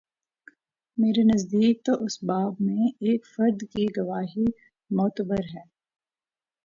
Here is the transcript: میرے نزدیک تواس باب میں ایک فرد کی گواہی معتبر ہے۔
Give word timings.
میرے 0.97 1.23
نزدیک 1.23 1.75
تواس 1.85 2.15
باب 2.23 2.53
میں 2.59 2.85
ایک 3.01 3.21
فرد 3.27 3.59
کی 3.71 3.85
گواہی 3.97 4.45
معتبر 4.91 5.43
ہے۔ 5.53 5.63